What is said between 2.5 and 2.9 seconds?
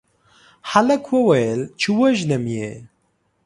يې